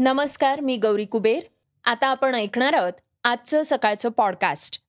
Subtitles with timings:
[0.00, 1.40] नमस्कार मी गौरी कुबेर.
[1.84, 2.92] आता आपण ऐकणार आहोत
[3.24, 4.80] आजचं सकाळचं पॉडकास्ट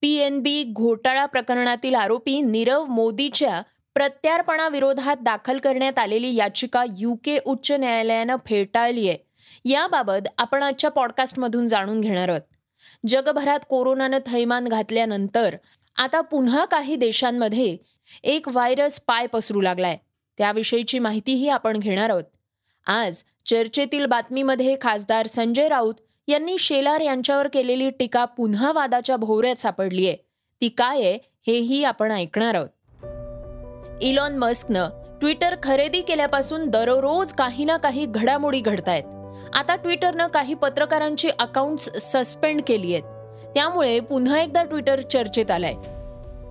[0.00, 3.62] पी एन बी घोटाळा प्रकरणातील आरोपी नीरव मोदीच्या
[3.94, 9.18] प्रत्यार्पणाविरोधात दाखल करण्यात आलेली याचिका युके उच्च न्यायालयानं फेटाळली आहे.
[9.64, 12.42] याबाबत आपण आजच्या पॉडकास्टमधून जाणून घेणार आहोत.
[13.06, 15.56] जगभरात कोरोनानं थैमान घातल्यानंतर
[15.96, 17.76] आता पुन्हा काही देशांमध्ये
[18.22, 19.96] एक व्हायरस पाय पसरू लागलाय.
[20.38, 22.24] त्याविषयीची माहितीही आपण घेणार आहोत.
[22.86, 25.94] आज चर्चेतील बातमीमध्ये खासदार संजय राऊत
[26.28, 30.16] यांनी शेलार यांच्यावर केलेली टीका पुन्हा वादाच्या भोवऱ्यात सापडली आहे.
[30.60, 32.68] ती काय आहे हेही आपण ऐकणार आहोत.
[34.02, 34.88] इलॉन मस्कनं
[35.20, 39.04] ट्विटर खरेदी केल्यापासून दररोज काही ना काही घडामोडी घडतायत.
[39.54, 43.04] आता ट्विटरनं काही पत्रकारांची अकाउंट्स सस्पेंड केली आहेत.
[43.54, 45.74] त्यामुळे पुन्हा एकदा ट्विटर चर्चेत आलाय.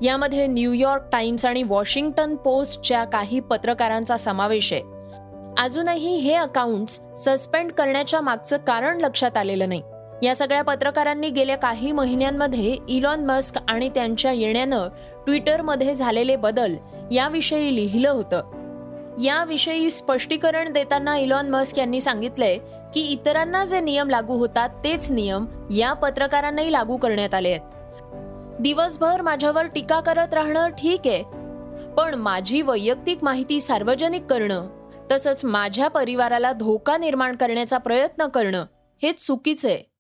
[0.05, 5.00] यामध्ये न्यूयॉर्क टाइम्स आणि वॉशिंग्टन पोस्टच्या काही पत्रकारांचा समावेश आहे.
[5.57, 9.81] अजूनही हे अकाउंट्स सस्पेंड करण्याच्या मागचं कारण लक्षात आलेलं नाही.
[10.23, 14.87] या सगळ्या पत्रकारांनी गेल्या काही महिन्यांमध्ये इलॉन मस्क आणि त्यांच्या येण्यानं
[15.25, 16.75] ट्विटरमध्ये झालेले बदल
[17.11, 18.41] याविषयी लिहिलं होतं.
[19.21, 22.57] याविषयी स्पष्टीकरण देताना इलॉन मस्क यांनी सांगितलंय
[22.93, 27.61] की इतरांना जे नियम लागू होतात तेच नियम या पत्रकारांनाही लागू करण्यात आले आहेत.
[28.59, 31.23] दिवसभर माझ्यावर टीका करत राहणं ठीक आहे
[31.97, 34.67] पण माझी वैयक्तिक माहिती सार्वजनिक करणं
[35.11, 38.65] तसंच माझ्या परिवाराला धोका निर्माण करण्याचा प्रयत्न करणं
[39.03, 39.91] हे चुकीचं आहे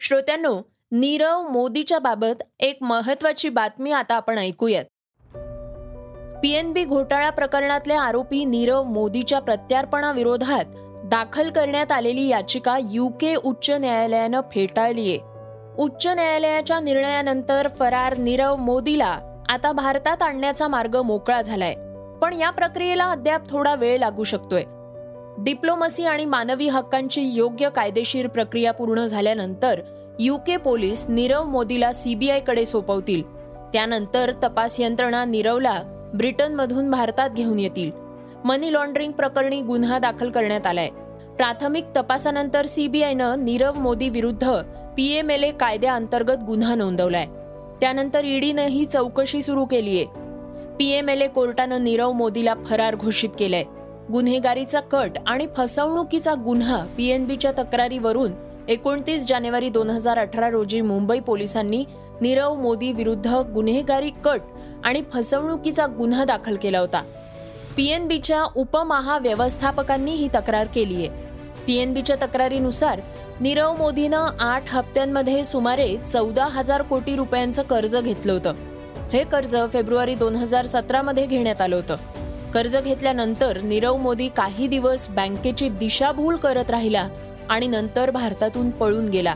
[0.00, 0.60] श्रोत्यांनो
[0.92, 4.84] नीरव मोदीच्या बाबत एक महत्वाची बातमी आता आपण ऐकूयात.
[6.42, 10.64] पीएनबी घोटाळा प्रकरणातले आरोपी नीरव मोदीच्या प्रत्यार्पणाविरोधात
[11.04, 15.18] दाखल करण्यात आलेली याचिका युके उच्च न्यायालयानं फेटाळलीय.
[15.78, 21.74] उच्च न्यायालयाच्या निर्णयानंतर फरार नीरव मोदीला आता भारतात आणण्याचा मार्ग मोकळा झालाय.
[22.22, 24.64] पण या प्रक्रियेला अद्याप थोडा वेळ लागू शकतोय.
[25.38, 29.80] डिप्लोमसी आणि मानवी हक्कांची योग्य कायदेशीर प्रक्रिया पूर्ण झाल्यानंतर
[30.20, 33.22] युके पोलीस नीरव मोदीला सीबीआयकडे सोपवतील.
[33.72, 35.82] त्यानंतर तपास यंत्रणा नीरवला
[36.14, 37.90] ब्रिटनमधून भारतात घेऊन येतील.
[38.44, 40.88] मनी लॉन्ड्रिंग प्रकरणी गुन्हा दाखल करण्यात आलाय.
[41.36, 44.50] प्राथमिक तपासानंतर सीबीआयनं नीरव मोदी विरुद्ध
[44.96, 47.26] पीएमएलए कायद्याअंतर्गत गुन्हा नोंदवलाय.
[47.80, 50.04] त्यानंतर ईडीनं ही चौकशी सुरू केलीय.
[50.78, 53.64] पीएमएलए कोर्टानं नीरव मोदीला फरार घोषित केलंय.
[54.12, 58.32] गुन्हेगारीचा कट आणि फसवणुकीचा गुन्हा पीएनबीच्या तक्रारीवरून
[58.68, 61.84] एकोणतीस जानेवारी दोन हजार अठरा रोजी मुंबई पोलिसांनी
[62.20, 64.40] नीरव मोदी विरुद्ध गुन्हेगारी कट
[64.84, 67.02] आणि फसवणुकीचा गुन्हा दाखल केला होता.
[67.76, 71.08] पीएनबीच्या उपमहाव्यवस्थापकांनी ही तक्रार केली आहे
[71.66, 73.00] पीएनबीच्या तक्रारीनुसार
[73.40, 78.54] नीरव मोदीनं आठ हप्त्यांमध्ये सुमारे चौदा हजार कोटी रुपयांचं कर्ज घेतलं होतं.
[79.12, 81.96] हे कर्ज फेब्रुवारी दोन हजार सतरामध्ये घेण्यात आलं होतं.
[82.54, 87.08] कर्ज घेतल्यानंतर नीरव मोदी काही दिवस बँकेची दिशाभूल करत राहिला
[87.48, 89.34] आणि नंतर भारतातून पळून गेला.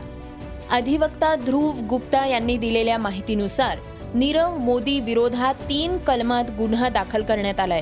[0.71, 3.77] अधिवक्ता ध्रुव गुप्ता यांनी दिलेल्या माहितीनुसार
[4.13, 7.81] नीरव मोदी विरोधात तीन कलमात गुन्हा दाखल करण्यात आलाय.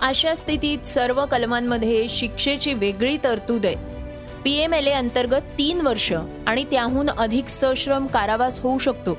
[0.00, 3.97] अशा स्थितीत सर्व कलमांमध्ये शिक्षेची वेगळी तरतूद आहे.
[4.44, 6.12] पीएमएलए अंतर्गत तीन वर्ष
[6.46, 9.18] आणि त्याहून अधिक सश्रम कारावास होऊ शकतो.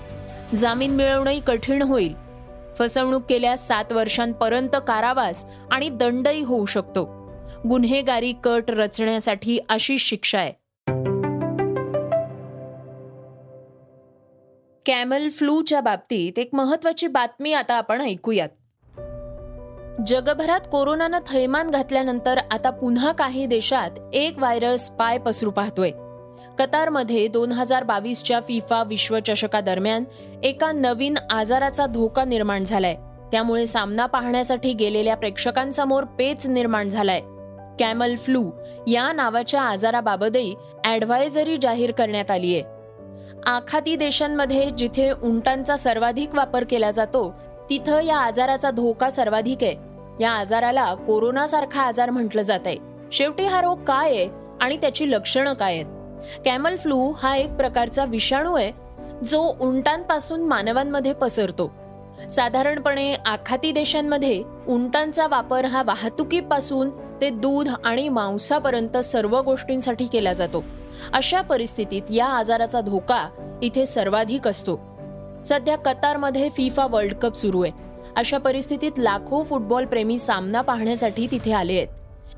[0.56, 2.16] जामीन मिळवणंही कठीण होईल.
[2.78, 7.04] फसवणूक केल्यास सात वर्षांपर्यंत कारावास आणि दंडही होऊ शकतो.
[7.70, 10.54] गुन्हेगारी कट रचण्यासाठी अशी शिक्षा आहे.
[14.86, 18.50] कॅमल फ्लूच्या बाबतीत एक महत्वाची बातमी आता आपण ऐकूयात.
[20.08, 25.92] जगभरात कोरोनानं थैमान घातल्यानंतर आता पुन्हा काही देशात एक व्हायरस पाय पसरू पाहतोय.
[26.60, 30.04] कतारमध्ये दोन हजार बावीसच्या फिफा विश्वचषकादरम्यान
[30.44, 32.96] एका नवीन आजाराचा धोका निर्माण झालाय.
[33.32, 37.22] त्यामुळे सामना पाहण्यासाठी गेलेल्या प्रेक्षकांसमोर पेच निर्माण झालाय.
[37.80, 38.50] कॅमल फ्लू
[38.88, 40.56] या नावाच्या आजाराबाबतही
[40.86, 42.64] ऍडव्हायझरी जाहीर करण्यात आली आहे
[43.46, 47.34] आखाती देशांमध्ये जिथे उंटांचा सर्वाधिक वापर केला जातो
[47.70, 49.89] तिथं या आजाराचा धोका सर्वाधिक आहे.
[50.20, 52.78] या आजाराला कोरोनासारखा आजार म्हटलं जात आहे.
[53.12, 54.30] शेवटी हा रोग काय आहे
[54.62, 55.86] आणि त्याची लक्षणं काय आहेत?
[56.46, 58.72] कॅमल फ्लू हा एक प्रकारचा विषाणू आहे
[59.26, 61.72] जो उंटांपासून मानवांमध्ये पसरतो.
[62.32, 66.90] साधारणपणे आखाती देशांमध्ये उंटांचा वापर हा वाहतुकीपासून
[67.22, 70.64] ते दूध आणि मांसापर्यंत सर्व गोष्टींसाठी केला जातो.
[71.14, 73.30] अशा परिस्थितीत या आजाराचा धोका
[73.62, 74.80] इथे सर्वाधिक असतो.
[75.44, 77.89] सध्या कतारमध्ये फिफा वर्ल्ड कप सुरू आहे.
[78.20, 81.88] अशा परिस्थितीत लाखो फुटबॉल प्रेमी सामना पाहण्यासाठी तिथे आले आहेत.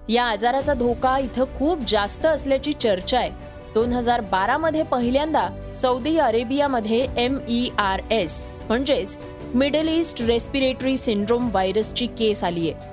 [0.09, 3.29] या आजाराचा धोका इथं खूप जास्त असल्याची चर्चा आहे.
[3.73, 9.17] दोन हजार बारा मध्ये पहिल्यांदा सौदी अरेबियामध्ये एम ई आर एस म्हणजेच
[9.55, 12.89] मिडल ईस्ट रेस्पिरेटरी सिंड्रोम व्हायरसची केस आली आहे.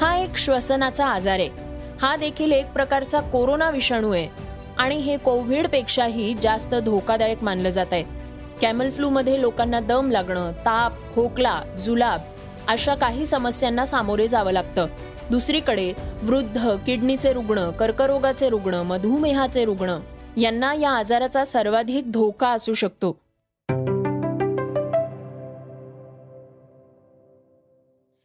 [0.00, 1.48] हा एक श्वसनाचा आजार आहे.
[2.02, 4.28] हा देखील एक प्रकारचा कोरोना विषाणू आहे.
[4.78, 8.17] आणि हे कोविडपेक्षाही जास्त धोकादायक मानलं जात आहे.
[8.62, 12.20] कॅमल फ्लूमध्ये लोकांना दम लागणं ताप खोकला जुलाब
[12.68, 14.86] अशा काही समस्यांना सामोरे जावं लागतं.
[15.30, 19.98] दुसरीकडे वृद्ध किडनीचे रुग्ण कर्करोगाचे रुग्ण मधुमेहाचे रुग्ण
[20.36, 23.12] यांना या आजाराचा सर्वाधिक धोका असू शकतो.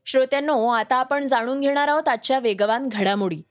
[0.06, 3.42] श्रोत्यांनो आता आपण जाणून घेणार आहोत आजच्या वेगवान घडामोडी.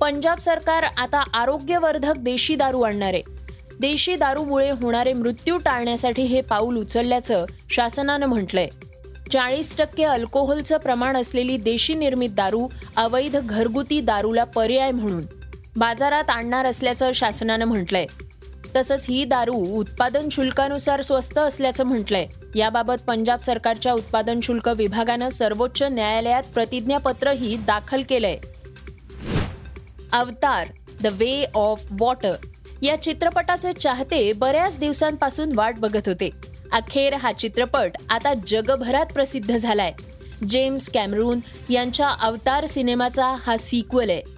[0.00, 3.14] पंजाब सरकार आता आरोग्यवर्धक देशी दारू आणणार.
[3.14, 3.37] आहे
[3.80, 8.68] देशी दारूमुळे होणारे मृत्यू टाळण्यासाठी हे पाऊल उचलल्याचं शासनानं म्हटलंय.
[9.32, 15.22] चाळीस टक्के अल्कोहोलचं प्रमाण असलेली देशी निर्मित दारू अवैध घरगुती दारूला पर्याय म्हणून
[15.76, 18.06] बाजारात आणणार असल्याचं शासनानं म्हटलंय.
[18.76, 22.26] तसंच ही दारू उत्पादन शुल्कानुसार स्वस्त असल्याचं म्हटलंय.
[22.54, 28.38] याबाबत पंजाब सरकारच्या उत्पादन शुल्क विभागानं सर्वोच्च न्यायालयात प्रतिज्ञापत्रही दाखल केलंय.
[30.12, 30.68] अवतार
[31.02, 32.34] द वे ऑफ वॉटर
[32.82, 36.30] या चित्रपटाचे चाहते बऱ्याच दिवसांपासून वाट बघत होते.
[36.72, 39.92] अखेर हा चित्रपट आता जगभरात प्रसिद्ध झालाय.
[40.48, 41.40] जेम्स कॅमरून
[41.70, 44.36] यांच्या अवतार सिनेमाचा हा सिक्वल आहे.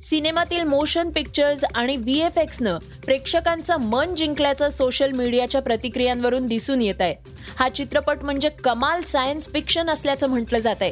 [0.00, 7.00] सिनेमातील मोशन पिक्चर्स आणि व्ही एफ एक्सनं प्रेक्षकांचं मन जिंकल्याचं सोशल मीडियाच्या प्रतिक्रियांवरून दिसून येत
[7.00, 7.14] आहे
[7.56, 10.90] हा चित्रपट म्हणजे कमाल सायन्स फिक्शन असल्याचं म्हटलं जात आहे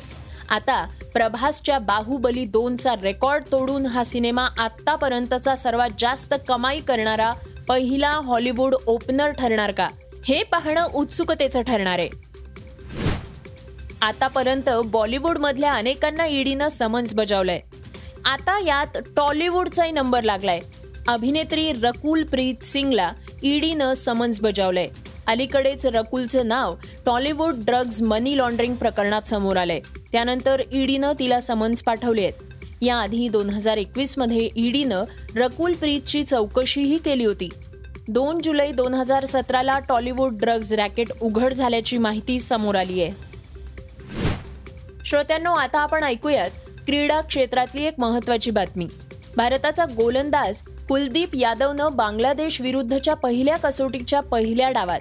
[0.48, 0.84] आता
[1.16, 7.32] प्रभासच्या बाहुबली दोनचा रेकॉर्ड तोडून हा सिनेमा आत्तापर्यंतचा सर्वात जास्त कमाई करणारा
[7.68, 9.88] पहिला हॉलिवूड ओपनर ठरणार का?
[10.24, 12.08] हे पाहणं उत्सुकतेचं ठरणार आहे.
[14.02, 17.60] आतापर्यंत बॉलिवूडमधल्या अनेकांना ईडीनं समन्स बजावलंय.
[18.24, 20.60] आता यात टॉलिवूडचाही नंबर लागलाय.
[21.08, 24.88] अभिनेत्री रकुल प्रीत सिंगला ईडीनं समन्स बजावलंय.
[25.26, 26.74] अलीकडेच रकुलचं नाव
[27.06, 29.80] टॉलिवूड ड्रग्ज मनी लॉन्ड्रिंग प्रकरणात समोर आलंय.
[30.12, 32.32] त्यानंतर ईडीनं तिला समन्स पाठवले आहेत.
[32.82, 35.04] याआधी दोन हजार एकवीसमध्ये ईडीनं
[35.36, 37.48] रकुल प्रीतची चौकशीही केली होती.
[38.08, 43.12] दोन जुलै दोन हजार सतराला टॉलिवूड ड्रग्ज रॅकेट उघड झाल्याची माहिती समोर आली आहे.
[45.06, 46.50] श्रोत्यांनो आता आपण ऐकूयात
[46.86, 48.86] क्रीडा क्षेत्रातली एक महत्वाची बातमी.
[49.36, 55.00] भारताचा गोलंदाज कुलदीप यादवनं बांगलादेश विरुद्धच्या पहिल्या कसोटीच्या पहिल्या डावात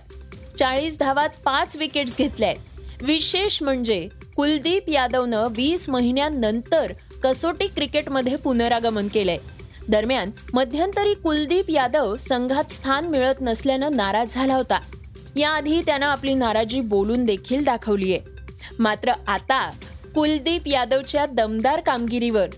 [0.60, 6.94] चाळीस धावात पाच विकेट्स घेतल्या आहेत विशेष म्हणजे कुलदीप यादवनं वीस महिन्यानंतर
[7.24, 9.38] कसोटी क्रिकेटमध्ये पुनरागमन केलंय.
[9.88, 14.80] दरम्यान मध्यंतरी कुलदीप यादव संघात स्थान मिळत नसल्यानं नाराज झाला होता.
[15.36, 18.22] याआधी त्यानं आपली नाराजी बोलून देखील दाखवली आहे
[18.80, 19.72] मात्र आता
[20.16, 22.50] कुलदीप यादवच्या दमदार कामगिरीवर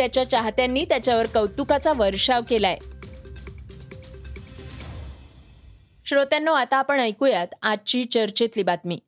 [0.00, 2.78] त्याच्या चाहत्यांनी त्याच्यावर कौतुकाचा वर्षाव केलाय.
[6.06, 8.98] श्रोत्यांनो आता आपण ऐकूयात आजची चर्चेतली बातमी.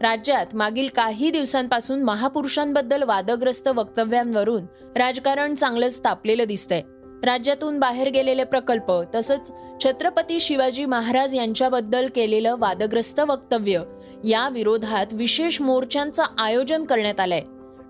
[0.00, 4.64] राज्यात मागील काही दिवसांपासून महापुरुषांबद्दल वादग्रस्त वक्तव्यांवरून
[4.96, 6.82] राजकारण चांगलंच तापलेलं दिसतंय.
[7.24, 9.52] राज्यातून बाहेर गेलेले प्रकल्प तसंच
[9.84, 13.82] छत्रपती शिवाजी महाराज यांच्याबद्दल केलेलं वादग्रस्त वक्तव्य
[14.24, 17.42] या विरोधात विशेष मोर्चांचं आयोजन करण्यात आलंय.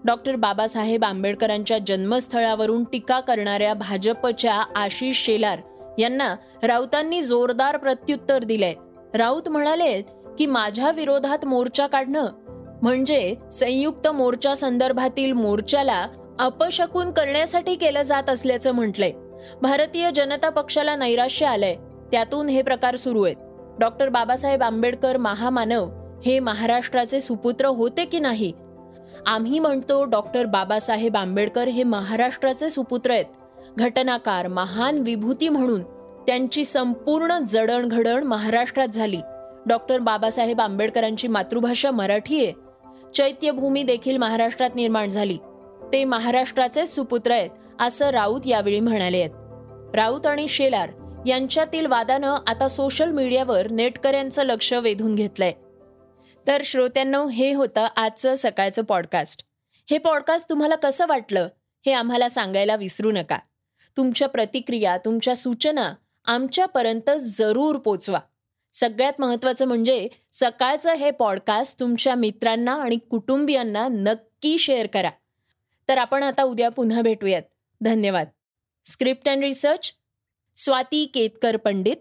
[0.08, 5.58] डॉक्टर बाबासाहेब आंबेडकरांच्या जन्मस्थळावरून टीका करणाऱ्या भाजपच्या आशिष शेलार
[5.98, 8.74] यांना राऊतांनी जोरदार प्रत्युत्तर दिलंय.
[9.14, 10.04] राऊत म्हणालेत
[10.38, 12.26] की माझ्या विरोधात मोर्चा काढणं
[12.82, 16.06] म्हणजे संयुक्त मोर्चा संदर्भातील मोर्चाला
[16.38, 19.12] अपशकून करण्यासाठी केलं जात असल्याचं म्हटलंय.
[19.62, 21.74] भारतीय जनता पक्षाला नैराश्य आलंय.
[22.12, 23.36] त्यातून हे प्रकार सुरू आहेत.
[23.78, 25.88] डॉक्टर बाबासाहेब आंबेडकर महामानव
[26.26, 28.52] हे महाराष्ट्राचे सुपुत्र होते की नाही
[29.26, 33.24] आम्ही म्हणतो डॉक्टर बाबासाहेब आंबेडकर हे महाराष्ट्राचे सुपुत्र आहेत.
[33.78, 35.82] घटनाकार महान विभूती म्हणून
[36.26, 39.20] त्यांची संपूर्ण जडणघडण महाराष्ट्रात झाली.
[39.66, 42.52] डॉक्टर बाबासाहेब आंबेडकरांची मातृभाषा मराठी आहे.
[43.14, 45.38] चैत्यभूमी देखील महाराष्ट्रात निर्माण झाली.
[45.92, 49.30] ते महाराष्ट्राचे सुपुत्र आहेत असं राऊत यावेळी म्हणाले आहेत.
[49.94, 50.90] राऊत आणि शेलार
[51.26, 55.52] यांच्यातील वादानं आता सोशल मीडियावर नेटकऱ्यांचं लक्ष वेधून घेतलंय.
[56.48, 59.44] तर श्रोत्यांनो हे होतं आजचं सकाळचं पॉडकास्ट
[59.90, 61.48] हे पॉडकास्ट तुम्हाला कसं वाटलं
[61.86, 63.38] हे आम्हाला सांगायला विसरू नका.
[63.96, 68.20] तुमच्या प्रतिक्रिया तुमच्या सूचना आमच्यापर्यंत जरूर पोचवा.
[68.72, 75.10] सगळ्यात महत्त्वाचं म्हणजे सकाळचं हे पॉडकास्ट तुमच्या मित्रांना आणि कुटुंबियांना नक्की शेअर करा.
[75.88, 77.42] तर आपण आता उद्या पुन्हा भेटूयात.
[77.80, 78.28] धन्यवाद.
[78.86, 79.92] Script and research
[80.56, 81.96] Swati Ketkar Pandit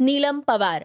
[0.00, 0.84] Neelam Pawar.